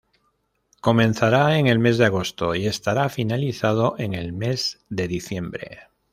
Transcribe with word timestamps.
Comenzará 0.81 1.59
en 1.59 1.67
el 1.67 1.77
mes 1.77 1.99
de 1.99 2.05
agosto 2.05 2.55
y 2.55 2.65
estará 2.65 3.07
finalizado 3.09 3.93
en 3.99 4.15
el 4.15 4.33
mes 4.33 4.83
de 4.89 5.07
diciembre. 5.07 5.81